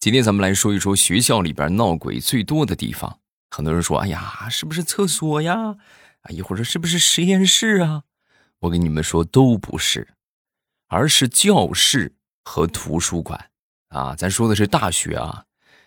[0.00, 3.18] 今天咱们来说一说学校里边闹鬼最多的地方。
[3.50, 5.76] 很多人说：“哎呀，是不是厕所呀？”
[6.22, 8.04] 啊，一会儿说：“是不是实验室啊？”
[8.60, 10.14] 我跟你们说，都不是，
[10.86, 12.14] 而是教室
[12.44, 13.50] 和图书馆。
[13.88, 15.46] 啊，咱说的是大学啊。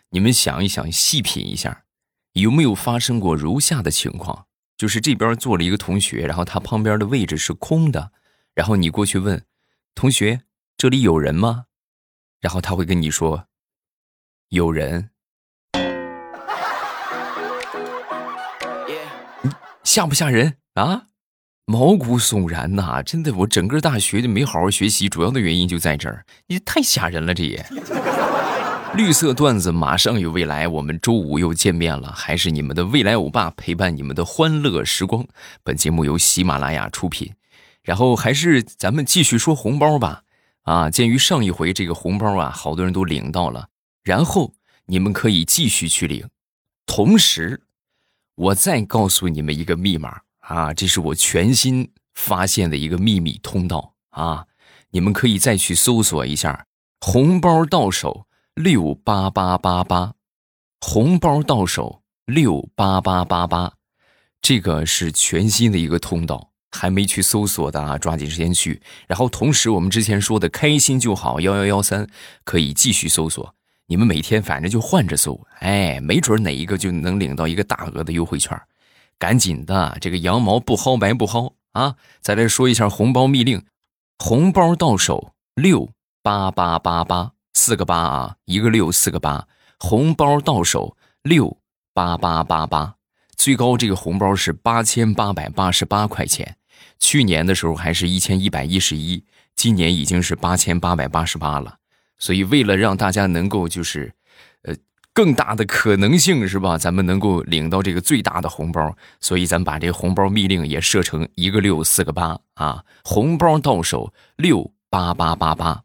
[0.10, 1.86] 你们想一想，细品一下，
[2.34, 4.46] 有没有发生过如下的情况？
[4.76, 8.12] 就是这边坐了一个同学，然后他旁边的位置是空的，
[8.54, 9.46] 然后你过去问
[9.96, 10.42] 同学
[10.76, 11.68] ：“这里有人吗？”
[12.42, 13.48] 然后他会跟你说
[14.52, 15.10] ：“有人。”
[19.84, 21.04] 吓不吓人啊？
[21.66, 23.02] 毛骨悚然呐！
[23.02, 26.26] 真的，我整个大学就没好好学习，主要的原因就在这儿。
[26.48, 27.66] 你太吓人了，这也。
[28.94, 35.26] 绿色段子马上有未来，我们周五又见面了，还是你们的未来欧巴陪伴你们的欢乐时光。
[35.64, 37.32] 本节目由喜马拉雅出品，
[37.84, 40.24] 然后还是咱们继续说红包吧。
[40.64, 43.70] 啊，鉴于上一回这个红包啊，好多人都领到了，
[44.04, 44.54] 然后
[44.86, 46.30] 你们可以继续去领。
[46.86, 47.64] 同时，
[48.36, 54.48] 我再告诉你们一个密码啊，这是我全新发现的一个秘密通道啊，
[54.90, 56.68] 你们可以再去搜索一下，
[57.00, 58.28] 红包到手。
[58.54, 60.14] 六八八八八，
[60.82, 63.76] 红包到手六八八八八，
[64.42, 68.82] 这个是全新的一个通道，还没去搜索的啊，抓紧时间去。
[69.08, 72.10] 然后同时，我们之前说的开心就好幺幺幺三
[72.44, 73.56] 可以继续搜索。
[73.92, 78.58] 你们每天反正就换着搜，哎，没准哪一个就能领到一个大额的优惠券。
[79.20, 81.98] 赶紧的，这个羊毛不薅白不薅啊！
[82.22, 83.66] 再来说一下红包密令，
[84.18, 85.92] 红包到手六
[86.24, 87.34] 八八八八。
[87.54, 89.46] 四个八啊，一个六，四个八，
[89.78, 91.58] 红包到手六
[91.94, 92.96] 八八八八，
[93.36, 96.56] 最高这个红包是八千八百八十八块钱，
[96.98, 101.80] 去年的时候还是一千一百一十一，今年已经是八千八百八十八了。
[102.22, 104.14] 所以为了让大家能够就是，
[104.62, 104.76] 呃，
[105.12, 106.78] 更大的可能性是吧？
[106.78, 115.82] 咱们能够领到这个最大的红包，所以咱把这个红包密令也设成一个六四个八啊，红包到手六八八八八。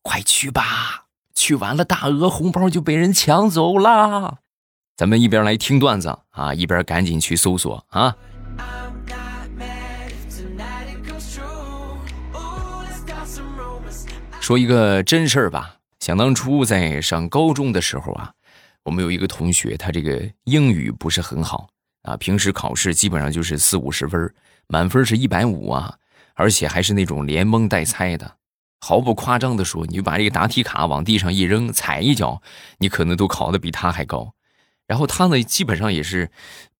[0.00, 4.38] 快去吧，去完了大额红包就被人抢走了。
[4.96, 8.16] 咱们一边来听段子啊，一边赶紧去搜索啊。
[14.48, 18.32] 说一个真事儿吧，想当初在上高中的时候啊，
[18.82, 21.68] 我们有一个同学，他这个英语不是很好
[22.04, 24.34] 啊，平时考试基本上就是四五十分，
[24.66, 25.98] 满分是一百五啊，
[26.32, 28.36] 而且还是那种连蒙带猜的。
[28.80, 32.40] 毫不夸张的说，你就把这个答题卡往地上一扔，踩一脚，
[32.78, 34.32] 你可能都考的比他还高。
[34.86, 36.30] 然后他呢，基本上也是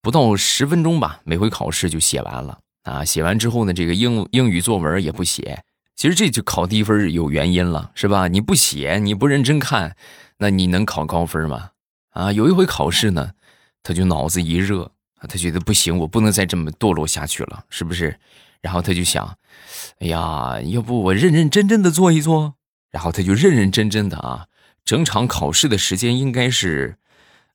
[0.01, 3.05] 不到十分钟吧，每回考试就写完了啊。
[3.05, 5.63] 写完之后呢，这个英英语作文也不写。
[5.99, 8.29] 其实这就考低分有原因了，是吧？
[8.29, 9.97] 你不写，你不认真看，
[10.37, 11.71] 那你能考高分吗？
[12.11, 13.31] 啊，有一回考试呢，
[13.83, 14.93] 他就脑子一热，
[15.27, 18.17] 他觉得不行，我不能再这么堕落下去了，是不是？
[18.61, 19.35] 然后他就想，
[19.99, 22.53] 哎呀，要不我认认真真的做一做？
[22.91, 24.45] 然后他就认认真真的啊，
[24.85, 26.95] 整场考试的时间应该是，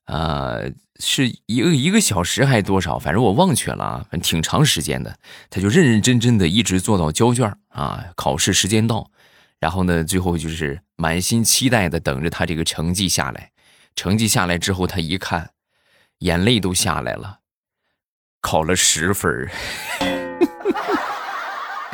[0.05, 2.99] 呃，是一个一个小时还是多少？
[2.99, 5.17] 反正我忘却了啊，反正挺长时间的。
[5.49, 9.09] 他就认认真真的一直做到交卷啊，考试时间到，
[9.59, 13.51] 然后呢，最后就是满心期待的等着他这个成绩下来。
[13.95, 15.51] 成绩下来之后，他一看，
[16.19, 17.39] 眼泪都下来了，
[18.41, 19.49] 考了十分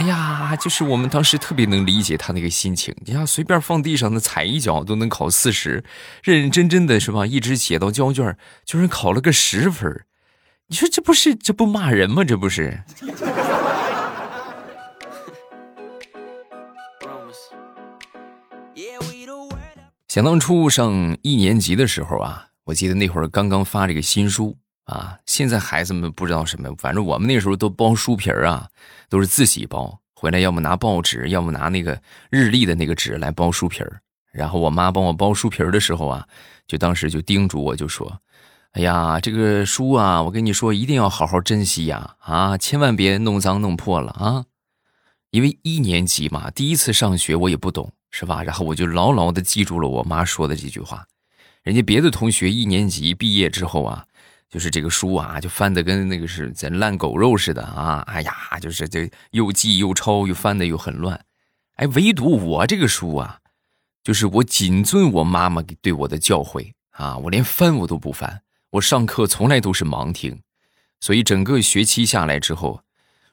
[0.02, 2.92] 哎呀，就是我们当时特别能理解他那个心情。
[3.06, 5.84] 你看，随便放地上的踩一脚都能考四十，
[6.24, 7.24] 认认真真的是吧？
[7.24, 8.36] 一直写到交卷，
[8.66, 10.04] 居然考了个十分。
[10.70, 12.24] 你说这不是这不骂人吗？
[12.24, 12.82] 这不是。
[20.08, 24.58] 想当初上一年级的时候啊，我记得那会儿刚刚发这个新书。
[24.92, 28.68] 啊，现在孩子们不知道什么，反正我们那时候都包书皮儿啊，
[29.08, 31.98] 都是自己包回来，要么拿报纸，要么拿那个
[32.30, 34.02] 日历的那个纸来包书皮儿。
[34.34, 36.28] 然后我妈帮我包书皮儿的时候啊，
[36.68, 38.22] 就当时就叮嘱我，就说
[38.74, 44.44] ：“哎呀，这个书啊，我跟你说，一定要好好珍惜呀，啊，千万别弄脏弄破了啊，
[45.30, 48.44] 因为一年级嘛，第一次上学，我也不懂，是吧？
[48.44, 51.06] 然后我就牢牢的记住了我妈说的这句话。
[51.64, 54.06] 人家别的同学一年级毕业之后啊。”
[54.52, 58.04] 就是这个书啊，就翻的跟那个是在烂狗肉似的啊！
[58.06, 61.24] 哎呀，就是这又记又抄，又翻的又很乱。
[61.76, 63.40] 哎，唯独我这个书啊，
[64.04, 70.42] 就是我谨遵我妈妈对我的教诲啊，我连翻我都不翻，我上课从来都是盲听，
[71.00, 72.82] 所以整个学期下来之后，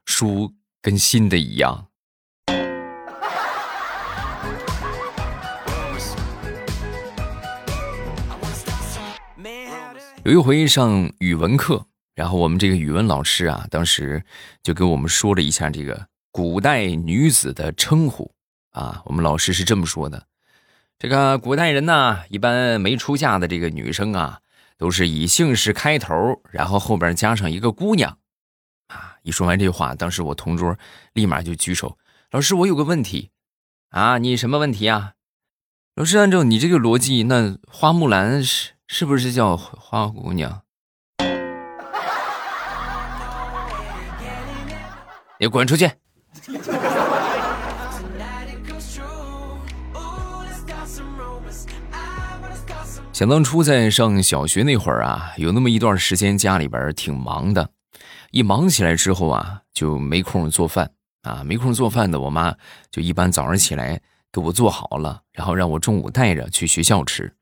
[0.06, 1.87] 书跟新的一样。
[10.28, 14.22] 有一回上语文课，然后我们这个语文老师啊，当时
[14.62, 18.30] 就跟我们说了一下这个古代女子的称呼
[18.72, 19.00] 啊。
[19.06, 20.26] 我们老师是这么说的：
[20.98, 24.40] 这个古代人呢，一般没出嫁的这个女生啊，
[24.76, 28.18] 都是以姓氏开头，然后后边加上一个姑娘
[28.88, 29.16] 啊。
[29.22, 30.76] 一说完这话，当时我同桌
[31.14, 31.96] 立马就举手
[32.32, 33.30] ：“老师，我有个问题
[33.88, 35.14] 啊，你什么问题啊？”
[35.96, 38.72] 老师，按照你这个逻辑，那花木兰是？
[38.90, 40.62] 是不是叫花姑娘？
[45.38, 45.90] 你滚出去！
[53.12, 57.68] 想当初在上小学那会儿啊，有那么一段时间家里边挺忙的，
[58.30, 60.90] 一忙起来之后啊，就没空做饭
[61.22, 62.54] 啊，没空做饭的，我妈
[62.90, 64.00] 就一般早上起来
[64.32, 67.34] 给我做好了，然后让我中午带着去学校吃。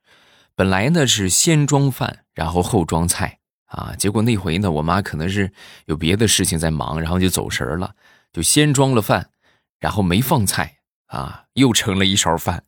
[0.56, 3.94] 本来呢是先装饭，然后后装菜啊。
[3.98, 5.52] 结果那回呢，我妈可能是
[5.84, 7.94] 有别的事情在忙，然后就走神了，
[8.32, 9.30] 就先装了饭，
[9.78, 12.64] 然后没放菜啊，又盛了一勺饭。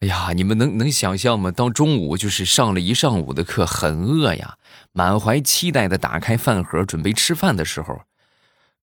[0.00, 1.52] 哎呀，你们能能想象吗？
[1.52, 4.58] 当中午就是上了一上午的课，很饿呀，
[4.92, 8.02] 满怀期待的打开饭盒准备吃饭的时候，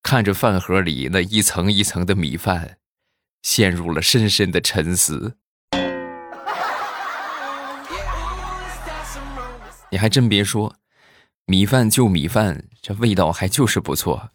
[0.02, 2.78] 看着饭盒里那一层一层的米饭，
[3.42, 5.36] 陷入了深深的沉思。
[9.96, 10.76] 你还真别说，
[11.46, 14.30] 米饭就米饭，这味道还就是不错。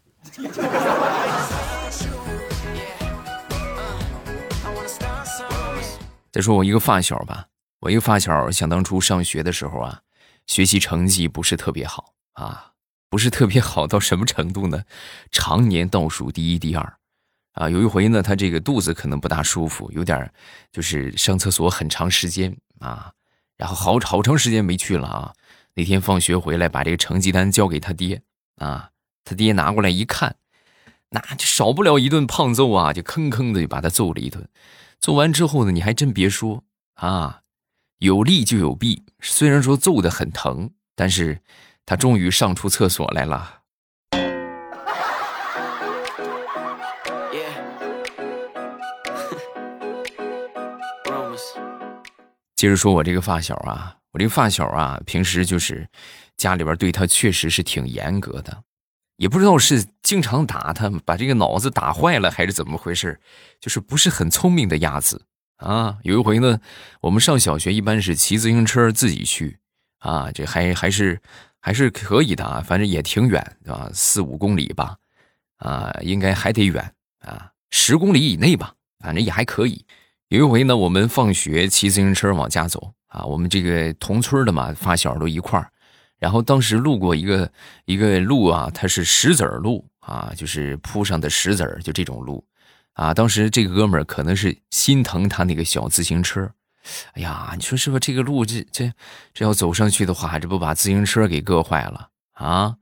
[6.31, 7.45] 再说我一个发小吧，
[7.81, 10.01] 我一个发小，想当初上学的时候啊，
[10.47, 12.71] 学习成绩不是特别好啊，
[13.07, 14.83] 不是特别好到什么程度呢？
[15.29, 16.97] 常年倒数第一、第二
[17.51, 17.69] 啊。
[17.69, 20.33] 有一回呢，他这个肚子可能不大舒服，有点
[20.71, 23.11] 就是上厕所很长时间啊，
[23.57, 25.31] 然后好好长时间没去了啊。
[25.75, 28.21] 那天放学回来，把这个成绩单交给他爹
[28.57, 28.89] 啊，
[29.23, 30.35] 他爹拿过来一看，
[31.09, 34.47] 那就少不了一顿胖揍啊，就吭吭的就把他揍了一顿。
[34.99, 36.63] 揍完之后呢，你还真别说
[36.95, 37.41] 啊，
[37.99, 39.03] 有利就有弊。
[39.21, 41.41] 虽然说揍的很疼，但是
[41.85, 43.59] 他终于上出厕所来了。
[52.55, 54.00] 接着 说我这个发小啊。
[54.11, 55.87] 我这发小啊，平时就是
[56.37, 58.63] 家里边对他确实是挺严格的，
[59.15, 63.19] 也不知道是经常打他，把这个脑子打坏了还是怎么回事，
[63.59, 65.25] 就是不是很聪明的鸭子
[65.57, 65.97] 啊。
[66.03, 66.59] 有一回呢，
[67.01, 69.59] 我们上小学一般是骑自行车自己去
[69.99, 71.21] 啊，这还还是
[71.59, 74.97] 还是可以的啊，反正也挺远啊，四五公里吧，
[75.57, 79.85] 啊，应该还得远啊，十公里以内吧，反正也还可以。
[80.27, 82.93] 有一回呢，我们放学骑自行车往家走。
[83.11, 85.69] 啊，我们这个同村的嘛，发小都一块儿，
[86.17, 87.51] 然后当时路过一个
[87.83, 92.41] 一个路啊，它是石子儿路啊，就是铺上的石子儿，就这种路，
[92.93, 96.49] 啊，当时这个哥们儿可能是心疼他那个小自行车，
[97.15, 97.99] 哎呀，你说是不？
[97.99, 98.89] 这个路这这
[99.33, 102.77] 这要走上去的话，这不把自行车给硌坏了啊？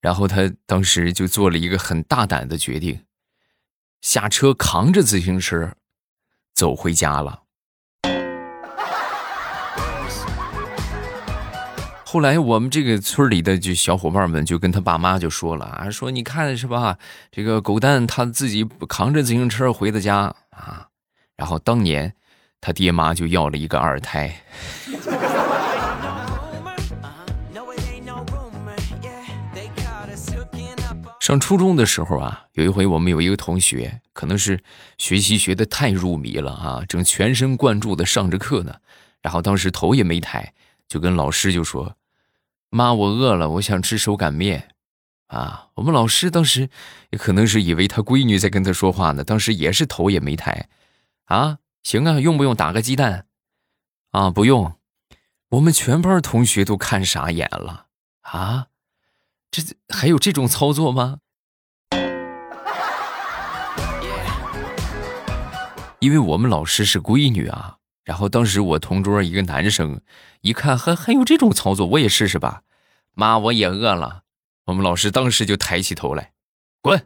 [0.00, 3.04] 然后他当时就做了一个很大胆的决定，
[4.00, 5.74] 下车扛着自行车
[6.54, 7.43] 走回家了。
[12.14, 16.96] 后来我们这个村里的就小伙伴们就跟他爸妈就说了啊，说你看是吧，
[17.32, 20.86] 这个狗蛋他自己扛着自行车回的家啊，
[21.36, 22.14] 然后当年
[22.60, 24.32] 他爹妈就要了一个二胎。
[31.18, 34.62] 上初中的时候啊，有一回我们有一个同学，可能是
[34.98, 38.76] 学习学的太入迷了啊，正全神贯注的上着课呢，
[39.20, 40.54] 然后当时头也没抬，
[40.86, 41.96] 就跟老师就说。
[42.74, 44.70] 妈，我饿了，我想吃手擀面，
[45.28, 45.68] 啊！
[45.74, 46.68] 我们老师当时
[47.10, 50.68] 也可能是以为他闺女在跟他说话呢，当时也是头也没抬，
[51.26, 53.26] 啊，行啊，用不用打个鸡蛋？
[54.10, 54.74] 啊，不用。
[55.50, 57.86] 我们全班同学都看傻眼了，
[58.22, 58.66] 啊，
[59.52, 61.18] 这还有这种操作吗？
[66.00, 67.76] 因为我们老师是闺女啊。
[68.02, 70.02] 然后当时我同桌一个男生
[70.42, 72.63] 一看还还有这种操作，我也试试吧。
[73.14, 74.22] 妈，我也饿了。
[74.66, 76.32] 我们老师当时就抬起头来，
[76.80, 77.00] 滚。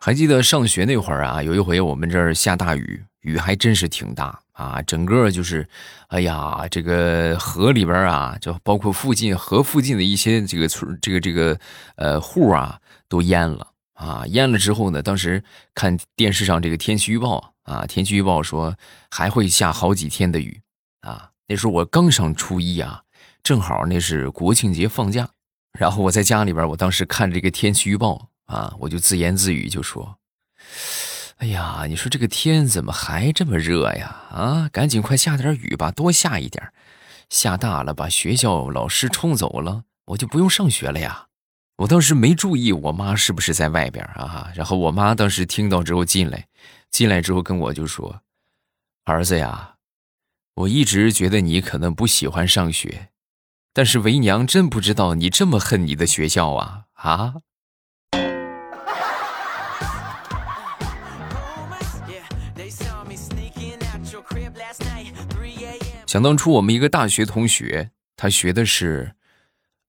[0.00, 5.68] 还记得上学那会儿啊，有一回我们这儿下大雨，雨还真是挺大啊，整个就是，
[6.08, 11.58] 哎呀，这个河里边啊，就包括附近河附近的一些这个村，这个这个
[11.96, 15.42] 呃户啊，都淹了啊，淹了之后呢，当时
[15.74, 18.74] 看电视上这个天气预报啊，天气预报说
[19.10, 20.60] 还会下好几天的雨
[21.02, 21.30] 啊。
[21.46, 23.02] 那时候我刚上初一啊，
[23.42, 25.28] 正好那是国庆节放假，
[25.78, 30.18] 然后我在家里边，我当时看这个天气预报啊，我就自言自语就说
[31.36, 34.16] ：“哎呀，你说这个天怎么还这么热呀？
[34.30, 36.72] 啊，赶紧快下点雨吧，多下一点，
[37.28, 41.26] 下大了把学校老师冲走了，我就不用上学了呀。”
[41.78, 46.44] 我当时没注意我妈是不是在外边啊，然后我妈当时听到之后进来，
[46.90, 48.22] 进来之后跟我就说
[49.04, 49.76] ：“儿子呀。”
[50.58, 53.10] 我一直觉得你可能不喜欢上学，
[53.72, 57.34] 但是为娘真不知道你这么恨你的学校啊啊！
[66.08, 69.14] 想当初我们一个大学同学，他学的是，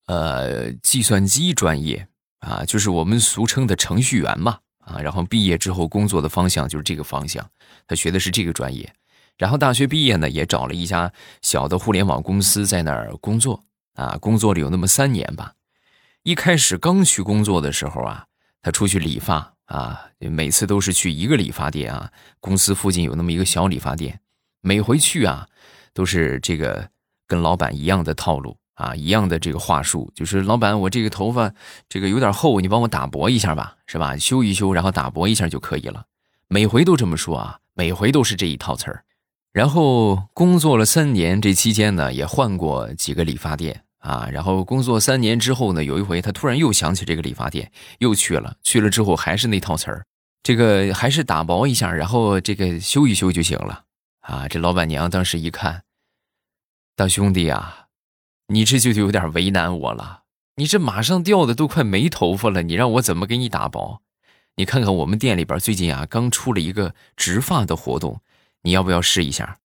[0.06, 2.08] 呃，计算机专业
[2.42, 4.60] 啊，就是我们俗称的程序员嘛
[4.94, 7.48] 啊，然后毕业之后工作的方向就是这个方向，
[7.88, 8.94] 他学的是这个专业。
[9.38, 15.54] 然后大学毕业呢，也找了一家小的互联网公司，在那儿工作啊，工作了有那么三年吧。
[16.24, 18.26] 一开始刚去工作的时候啊，
[18.62, 24.20] 他出去理发啊，每次都是去一个理发店啊，公司附近有那么一个小理发店，
[24.60, 25.48] 每回去啊，
[25.94, 26.90] 都是这个
[27.26, 31.54] 跟老板一样的套路啊，一样的这个话术，就是老板，我这个头发
[31.90, 34.16] 这个有点厚，你帮我打薄一下吧，是吧？
[34.16, 36.06] 修一修，然后打薄一下就可以了。
[36.48, 39.04] 每回都这么说啊，每回都是这一套词儿。
[39.52, 44.30] 然后工作了三年，这期间呢也换过几个理发店啊。
[44.32, 48.56] 然后工作三年之后呢，有一回他突然又想起这个理发店，又去了。
[48.64, 50.06] 去了之后还是那套词儿，
[50.42, 53.84] 这个还是打薄一下，然后这个修一修就行了
[54.22, 54.48] 啊。
[54.48, 55.84] 这老板娘当时一看，
[56.96, 57.79] 大兄弟啊，
[58.52, 60.22] 你这就有点为难我了。
[60.56, 64.02] 你这马上掉的都快没头发了，你让我怎么给你打薄？
[64.56, 68.22] 你看看我们店里边最近啊，刚出了一个植发的活动。
[68.64, 69.58] 你要不要试一下？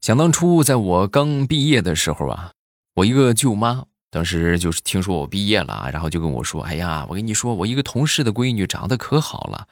[0.00, 2.52] 想当初，在我刚毕业的时候啊，
[2.94, 9.68] 我一个舅妈当时就是听说我毕业了，然后就跟我说：“哎呀，我跟你说，我一个同事的闺女长得可好了，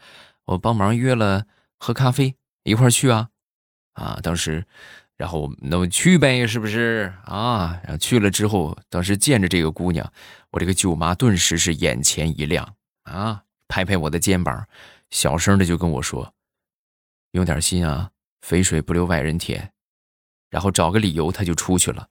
[0.51, 1.47] 我帮忙约了
[1.79, 3.31] 喝咖啡，一块去啊！”
[3.95, 4.67] 啊，当时。
[5.17, 7.79] 然后那么去呗，是不是啊？
[7.83, 10.11] 然后去了之后，当时见着这个姑娘，
[10.51, 14.67] 我这个舅妈顿时是眼前一亮啊，拍拍我的肩膀，
[15.11, 16.33] 小声的就跟我说
[17.33, 19.73] ：“用点心啊，肥水不流外人田。”
[20.49, 22.09] 然后找个理由，他就出去了。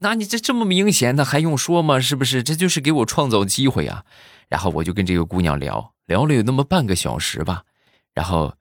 [0.00, 1.98] 那你这这么明显那还用说吗？
[1.98, 2.42] 是不是？
[2.42, 4.04] 这就是给我创造机会啊！
[4.50, 7.64] 然后我就跟这个姑娘聊聊了有那么半个小时吧，
[8.14, 8.54] 然后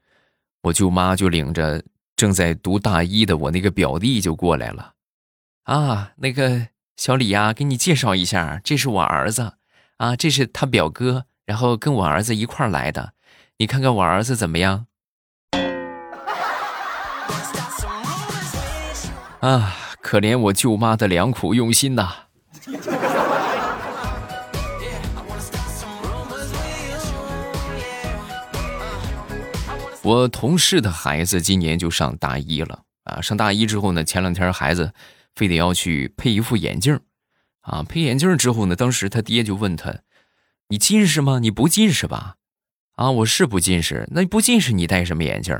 [0.63, 1.83] 我舅妈就领着。
[2.17, 4.93] 正在读大一的我那个表弟就过来了，
[5.63, 9.53] 啊，那个小李呀，给你介绍一下，这是我儿子，
[9.97, 13.13] 啊，这是他表哥，然后跟我儿子一块来的，
[13.57, 14.85] 你看看我儿子怎么样？
[19.39, 22.25] 啊，可怜我舅妈的良苦用心呐。
[30.03, 33.21] 我同事的孩子今年就上大一了啊！
[33.21, 34.93] 上大一之后呢，前两天孩子
[35.35, 36.99] 非得要去配一副眼镜
[37.61, 37.83] 啊！
[37.83, 39.99] 配眼镜之后呢，当时他爹就问他
[40.69, 41.37] ：“你近视吗？
[41.39, 42.37] 你不近视吧？”
[42.97, 44.07] 啊，我是不近视。
[44.11, 45.55] 那不近视你戴什么眼镜？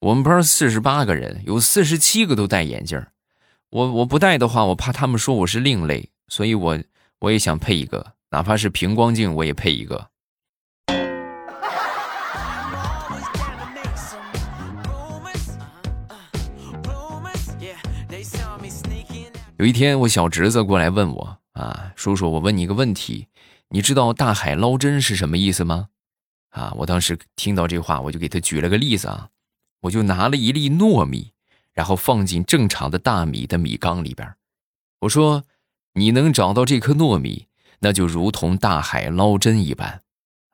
[0.00, 3.04] 我们班四十八个人，有四十七个都戴眼镜。
[3.70, 6.78] 我我不戴的话，我怕他们说我是另类，所以我
[7.18, 10.11] 我也想配一个，哪怕是平光镜，我也配一个。
[19.62, 23.28] 有一天，我小侄子过来问我啊，叔叔，我问你一个问题，
[23.68, 25.90] 你知道大海捞针是什么意思吗？
[26.50, 29.28] 啊，我当时听到这话，我就给他举了个例子啊，
[29.82, 31.30] 我就拿了一粒糯米，
[31.72, 34.34] 然后放进正常的大米的米缸里边，
[35.02, 35.44] 我说，
[35.94, 37.46] 你能找到这颗糯米，
[37.78, 40.02] 那就如同大海捞针一般，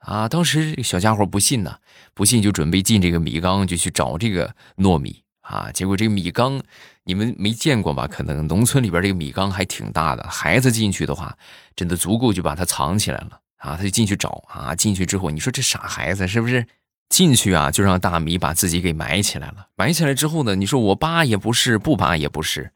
[0.00, 1.78] 啊，当时小家伙不信呢，
[2.12, 5.22] 不信就准备进这个米缸就去找这个糯米。
[5.48, 5.72] 啊！
[5.72, 6.62] 结果这个米缸，
[7.08, 8.06] 你们没见过吧？
[8.06, 11.34] 可能农村里边这个米缸还挺大的，孩子进去的话，
[11.74, 13.78] 真的足够就把它藏起来了啊！
[13.78, 16.66] 他就进去找啊，进去之后，你说这傻孩子是不是？
[17.08, 19.68] 进去啊，就让大米把自己给埋起来了。
[19.74, 22.72] 埋起来之后呢，你说我扒也不是，不扒也不是。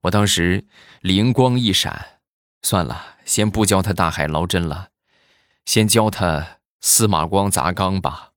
[0.00, 0.64] 我当时
[1.02, 2.06] 灵光一闪，
[2.62, 4.88] 算了，先不教他大海捞针了，
[5.66, 8.30] 先教他司马光砸缸吧。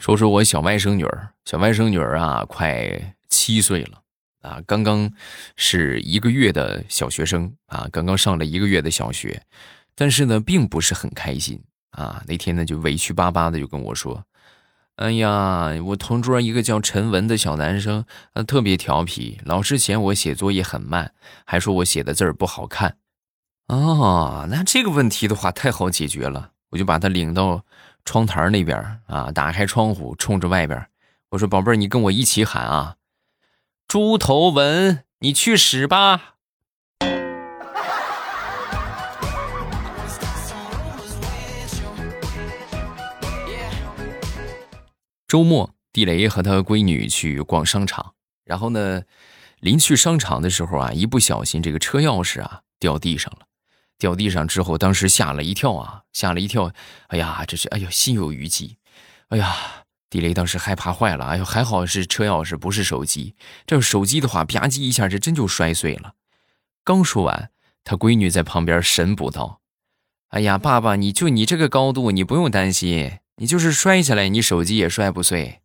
[0.00, 4.00] 说说我小外甥女儿，小外甥女儿啊，快七岁了
[4.40, 5.12] 啊，刚刚
[5.56, 9.42] 是一个月的小学生啊，刚刚上了一个月的小学，
[9.94, 12.24] 但是呢，并不是很开心啊。
[12.26, 14.24] 那天呢，就委屈巴巴的就跟我说
[14.96, 21.12] ：“哎呀，我同桌一个叫陈文的小男生，啊，特别调皮，老师嫌我写作业很慢，
[21.44, 22.96] 还说我写的字儿不好看。”
[23.68, 27.66] 哦，那这个问题的话，太好解决了，我就把他领到。
[28.04, 30.86] 窗台那边啊，打开窗户，冲着外边，
[31.30, 32.96] 我说：“宝贝儿，你跟我一起喊啊，
[33.86, 36.34] 猪头文，你去死吧！”
[45.28, 48.14] 周末，地雷和他闺女去逛商场，
[48.44, 49.02] 然后呢，
[49.60, 53.46] 临去商场的时候啊，一不小心这个车钥匙啊掉地上了。
[54.00, 56.72] 掉地上之后，当时吓了一跳啊，吓了一跳，
[57.08, 58.78] 哎呀，这是哎呦，心有余悸，
[59.28, 59.54] 哎呀，
[60.08, 66.14] 地雷当时害怕坏了，哎呦，还好是车钥匙，不是手机，这要手机的话，吧唧一下，这真就摔碎了。
[66.82, 67.50] 刚说完，
[67.84, 69.60] 他闺女在旁边神补道
[70.30, 75.60] ：“哎呀，爸爸，你就你这个高度，你不用担心，你就是摔下来，你手机也摔不碎。”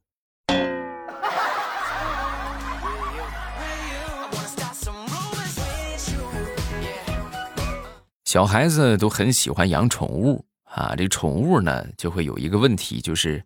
[8.35, 13.41] 小孩子都很喜欢养宠物啊，这宠物呢就会有一个问题，就是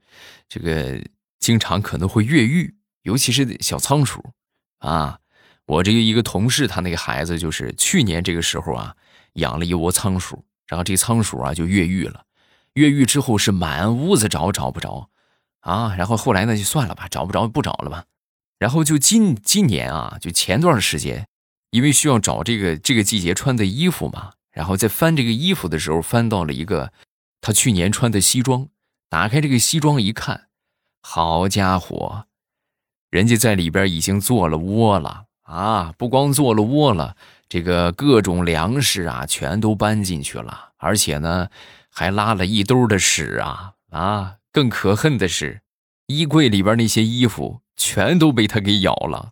[0.48, 1.00] 这个
[1.39, 4.31] 经常可能会越狱，尤其是小仓鼠
[4.79, 5.19] 啊。
[5.67, 8.96] 我这个一个同事，他那个孩子就是去年这个时候啊，
[9.34, 12.24] 养了一窝仓鼠，然后这仓鼠啊就越狱了，
[12.74, 15.12] 越狱之后是满屋子找找不着
[15.60, 18.05] 啊，然后后来呢就算了吧，找不着不找了吧，
[18.58, 21.27] 然后就今今年啊，就前段时间，
[21.69, 24.31] 因为需要找这个这个季节穿的衣服嘛。
[24.51, 26.91] 然后在翻这个衣服的时候，翻到了一个
[27.41, 28.70] 他去年穿的西装。
[29.10, 30.50] 打开这个西装一看，
[31.01, 32.25] 好家伙，
[33.10, 35.92] 人家在里边已经做了窝了啊！
[35.98, 37.16] 不光做了窝了，
[37.48, 41.50] 这个各种粮食啊，全都搬进去了，而且呢，
[41.90, 43.74] 还拉了一兜的屎啊！
[43.90, 45.62] 啊，更可恨的是，
[46.05, 49.31] 衣柜里边那些衣服全都被他给咬了。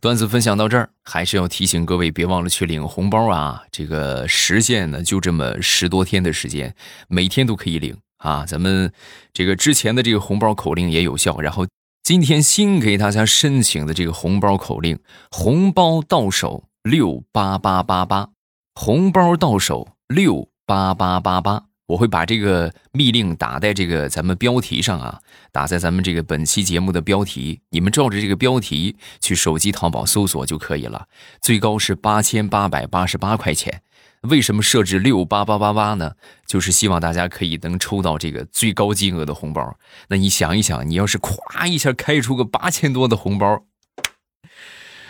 [0.00, 3.62] 段子分享到这儿，还是要提醒各位，别忘了去领红包啊！
[3.70, 6.74] 这个时限呢，就这么十多天的时间，
[7.08, 8.44] 每天都可以领啊！
[8.44, 8.92] 咱们
[9.32, 11.66] 这个之前的这个红包口令也有效，然后
[12.02, 14.98] 今天新给大家申请的这个红包口令，
[15.30, 18.28] 红包到手六八八八八，
[18.74, 21.71] 红包到手六八八八八。
[21.92, 25.20] 我会把这个密令打在这个咱们标题上啊，
[25.52, 31.06] 打在咱们这个本期节目的标题，你们照着这个标题去手机淘宝搜索就可以了。
[31.42, 33.82] 最高是八千八百八十八块钱。
[34.22, 36.12] 为什么设置六八八八八呢？
[36.46, 39.76] 就是希望大家可以能抽到这个最高金额的红包。
[40.08, 43.64] 那你想一想，你要是咵一下开出个八千多的红包，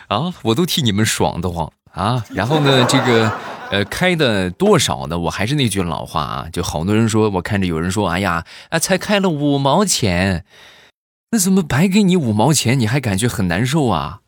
[0.08, 2.24] 啊，我都替你们爽得慌啊！
[2.30, 3.30] 然后呢，这个。
[3.72, 5.18] 呃，开的多少呢？
[5.18, 10.44] 我还是那句老话啊，就好多人说，我看着有人说，哎呀，啊，才开了五毛钱，
[11.30, 14.20] 那怎么白给你五毛钱，你还感觉很难受啊？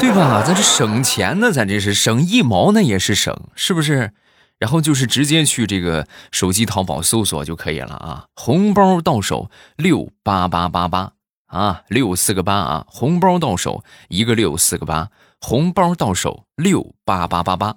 [0.00, 0.42] 对吧？
[0.44, 4.12] 咱这省钱呢，咱这是省一毛，那也是省，是不是？
[4.58, 11.12] 然后就是直接去这个手机淘宝搜索就可以了啊，红包到手六八八八八
[11.46, 17.76] 啊，六四个八啊，红包到手一个六四个八，红包到手六八八八八。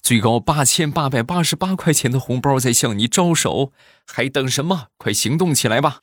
[0.00, 3.72] 最高八千八百八十八块钱的红包在向你招手，
[4.06, 4.86] 还等什么？
[4.96, 6.00] 快行动起来吧！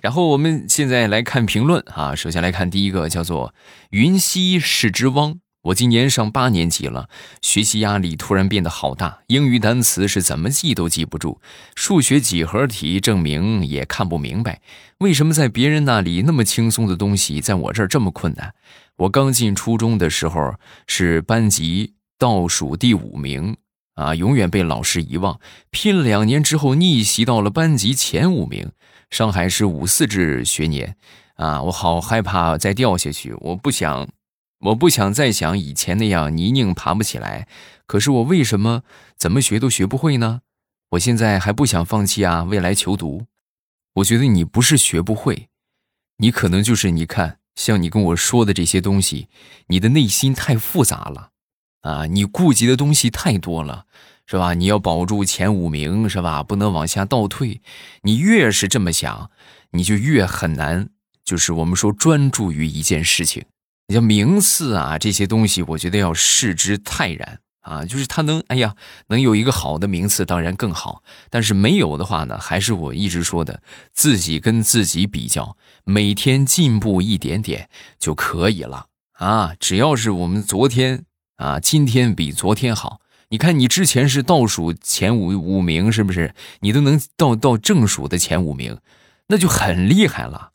[0.00, 3.54] 然后我们现在来看评论啊，首先来看第一个，叫做
[3.90, 5.38] “云溪是只汪”。
[5.64, 7.10] 我今年上八年级了，
[7.42, 11.38] 学习压力突然变得好大，英语单词是怎么记都记不住，
[11.74, 14.62] 数学几何题证明也看不明白，
[15.00, 18.54] 为什么在别人那里那么轻松的东西，在我这儿这么困难？
[19.00, 23.56] 我刚进初中的时候是班级倒数第五名
[23.94, 25.40] 啊，永远被老师遗忘。
[25.70, 28.72] 拼了两年之后逆袭到了班级前五名。
[29.08, 30.96] 上海是五四制学年
[31.36, 33.32] 啊，我好害怕再掉下去。
[33.40, 34.06] 我不想，
[34.60, 37.48] 我不想再像以前那样泥泞爬不起来。
[37.86, 38.82] 可是我为什么
[39.16, 40.42] 怎么学都学不会呢？
[40.90, 43.24] 我现在还不想放弃啊，未来求读。
[43.94, 45.48] 我觉得你不是学不会，
[46.18, 47.38] 你可能就是你看。
[47.54, 49.28] 像你跟我说的这些东西，
[49.66, 51.30] 你的内心太复杂了，
[51.82, 53.86] 啊，你顾及的东西太多了，
[54.26, 54.54] 是吧？
[54.54, 56.42] 你要保住前五名，是吧？
[56.42, 57.60] 不能往下倒退。
[58.02, 59.30] 你越是这么想，
[59.72, 60.88] 你就越很难，
[61.24, 63.44] 就是我们说专注于一件事情。
[63.88, 68.74] 你像名次啊这些东西，我觉得要视之泰然啊，就是他能，哎呀，
[69.08, 71.02] 能有一个好的名次，当然更好。
[71.28, 77.68] 但是没有的话呢，还是我一直说的，自己跟自己比较，每天进步一点点
[77.98, 79.54] 就可以了啊。
[79.60, 81.04] 只要是我们昨天
[81.36, 83.00] 啊，今天比昨天好。
[83.32, 86.34] 你看，你之前是倒数前五五名，是不是？
[86.60, 88.78] 你都能到到正数的前五名，
[89.28, 90.50] 那就很厉害了。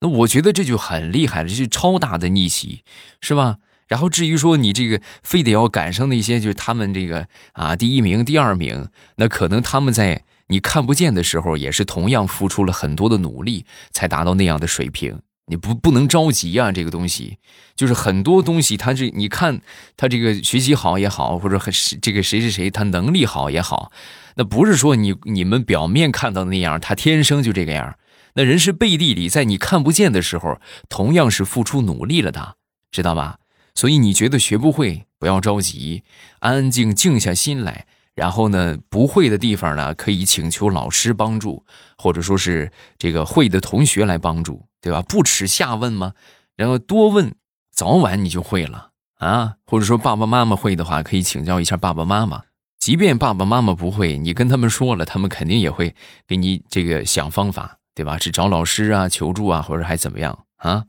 [0.00, 2.84] 那我觉得这就很厉害了，这是超大的逆袭，
[3.22, 3.56] 是吧？
[3.88, 15.20] 然后至于说你这个非得要赶上那些，就是他们这个啊第一名、第二名，那可能他们在你看不见的时候，也是同样付出了很多的努力，才达到那样的水平。
[15.50, 17.38] 你不不能着急啊，这个东西
[17.74, 19.62] 就是很多东西，他这你看
[19.96, 21.72] 他这个学习好也好，或者很
[22.02, 23.90] 这个谁谁谁他能力好也好，
[24.36, 27.96] 那不是说你你们表面看到的那样，他天生就这个样。
[28.34, 32.56] 那人是背地里在你看不见的时候，同样是付出努力了的，
[32.90, 33.38] 知道吧？
[33.78, 36.02] 所以你觉得学不会，不要着急，
[36.40, 37.86] 安安静静下心来。
[38.12, 41.64] 然后呢，不会的地方呢，可以请求老师帮助，
[41.96, 45.00] 或者说是这个会的同学来帮助，对吧？
[45.02, 46.14] 不耻下问吗？
[46.56, 47.32] 然后多问，
[47.70, 49.54] 早晚你就会了啊。
[49.64, 52.42] 或者说爸爸妈妈会的话，可以请教一下爸爸妈妈。
[52.80, 55.94] 即便爸爸妈妈不会，你跟他们说了，他们肯定也会
[56.26, 58.18] 给你这个想方法，对吧？
[58.18, 60.86] 是找老师啊，求助啊，或者还怎么样啊？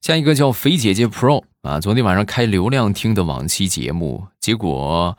[0.00, 5.16] 下一个叫肥姐姐 Pro 啊，昨天晚上开流量听的往期节目，结果。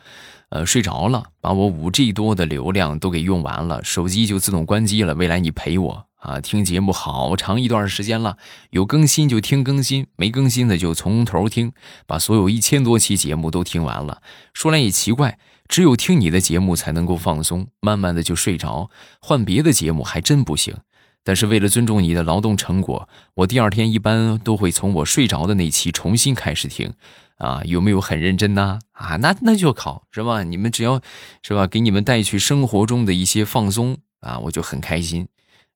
[0.49, 5.15] 呃，睡着了，把我五 G 多的流量都给用完了，手机就自动关机了。
[5.15, 8.35] 未来你陪我啊，听节目好长一段时间了，
[8.71, 11.71] 有更新就听更新，没更新的就从头听，
[12.05, 14.21] 把所有一千多期节目都听完了。
[14.53, 18.89] 说来也奇怪，只有听你的节目才能够放松，慢慢的就睡着，
[19.21, 20.75] 换别的节目还真不行。
[21.23, 26.93] 但是为了尊重你的劳动成果，我第二天一般都会从我睡着的那期重新开始听。
[27.37, 28.77] 啊，有没有很认真呢？
[28.91, 30.43] 啊，那那就考，是吧？
[30.43, 31.01] 你们只要，
[31.41, 31.65] 是吧？
[31.65, 35.27] 给你们带去生活中的一些放松啊，我就很开心。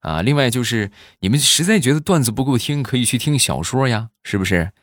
[0.01, 4.73] 啊，另外就是你们实在觉得段子不够听，可以去听小说呀，是不是？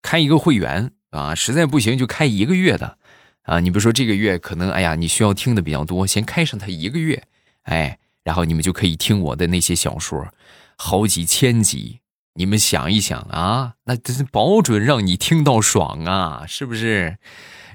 [0.00, 2.98] 开一个会员啊，实在不行就开一个月的。
[3.42, 7.24] 啊，你比如说这个月可能，哎呀，你需要听的比较多，先开上它一个月，
[7.62, 10.28] 哎，然后你们就可以听我的那些小说，
[10.76, 12.00] 好几千集。
[12.34, 17.18] 你们想一想啊，那这是保准让你听到爽啊，是不是？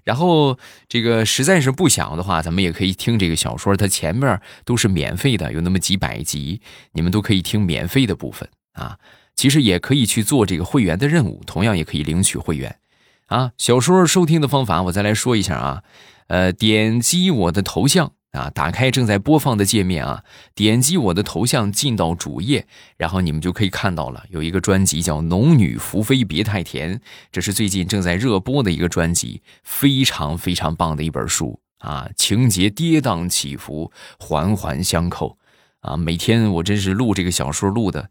[0.03, 0.57] 然后
[0.87, 6.61] 这个实在是不想的话，咱们也可以听这个小说，它前面都是免费的，有那么几百集，
[6.93, 8.97] 你们都可以听免费的部分啊。
[9.35, 12.79] 其实也可以去做这个会员的任务，同样也可以领取会员
[13.27, 13.51] 啊。
[13.59, 15.83] 小说收听的方法我再来说一下啊，
[16.29, 18.13] 呃，点击我的头像。
[18.37, 20.23] 啊，打开正在播放的界面啊，
[20.53, 26.95] 点击我的头像进到主页，然后你们就可以看到了，有一个专辑叫《农女福妃别太甜》，
[27.31, 35.37] 这是最近正在热播的一个专辑，非常非常棒的一本书啊，情节跌宕起伏，环环相扣
[35.79, 35.97] 啊。
[35.97, 38.09] 每天我真是录这个小说录的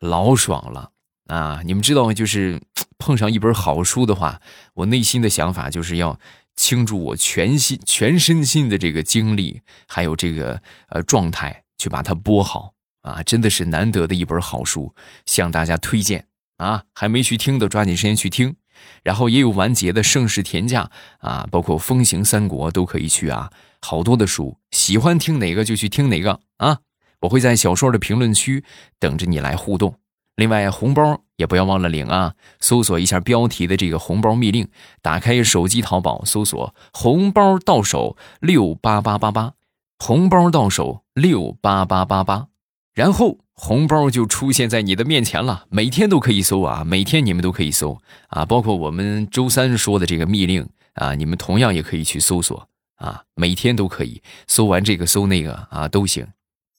[0.00, 0.90] 老爽了
[1.28, 1.62] 啊！
[1.64, 2.60] 你们知道，就是
[2.98, 4.40] 碰上一本好书的话，
[4.74, 6.18] 我内心的想法就是要。
[6.56, 13.22] 倾注我全心、全身心的这个精力，还有这个呃状态，去把它播好啊！
[13.22, 14.94] 真的是难得的一本好书，
[15.26, 16.26] 向大家推荐
[16.58, 16.84] 啊！
[16.94, 18.56] 还没去听的，抓紧时间去听。
[19.02, 20.90] 然后也有完结的《盛世田价》
[21.26, 23.50] 啊，包括《风行三国》都可以去啊。
[23.80, 26.78] 好多的书，喜欢听哪个就去听哪个啊！
[27.20, 28.64] 我会在小说的评论区
[28.98, 29.98] 等着你来互动。
[30.36, 32.34] 另外，红包也不要忘了领啊！
[32.60, 34.68] 搜索一下标题的这个红包密令，
[35.02, 39.54] 打开手机淘宝，搜索“红包到手六八八八八”，
[39.98, 42.46] 红包到手六八八八八，
[42.94, 45.66] 然后红包就出现在你的面前了。
[45.68, 56.24] 每天都可以搜啊，每天你们都可以搜啊，包括我们周三说的这个密令啊，你们同样也可以去搜索啊，每天都可以搜完这个搜那个啊，都行。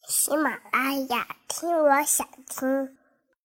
[0.07, 3.02] 喜马拉雅听，我想听。